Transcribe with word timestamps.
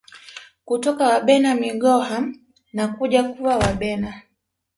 Kutoka 0.65 1.07
Wabena 1.07 1.55
Migoha 1.55 2.27
na 2.73 2.87
kuja 2.87 3.23
kuwa 3.23 3.57
Wabena 3.57 4.21